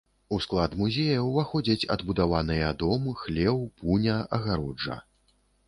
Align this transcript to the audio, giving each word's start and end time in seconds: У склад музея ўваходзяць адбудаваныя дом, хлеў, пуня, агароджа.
У 0.35 0.37
склад 0.43 0.71
музея 0.79 1.17
ўваходзяць 1.25 1.89
адбудаваныя 1.97 2.73
дом, 2.81 3.07
хлеў, 3.21 3.63
пуня, 3.83 4.19
агароджа. 4.41 5.01